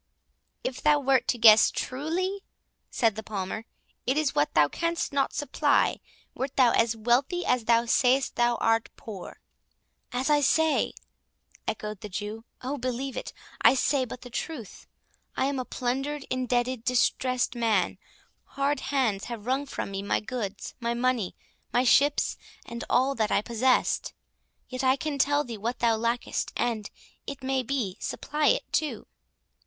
[0.63, 2.43] "If thou wert to guess truly,"
[2.89, 3.65] said the Palmer,
[4.07, 5.99] "it is what thou canst not supply,
[6.33, 9.39] wert thou as wealthy as thou sayst thou art poor."
[10.11, 10.93] "As I say?"
[11.67, 12.79] echoed the Jew; "O!
[12.79, 14.87] believe it, I say but the truth;
[15.37, 17.99] I am a plundered, indebted, distressed man.
[18.57, 21.35] Hard hands have wrung from me my goods, my money,
[21.71, 26.89] my ships, and all that I possessed—Yet I can tell thee what thou lackest, and,
[27.27, 29.05] it may be, supply it too.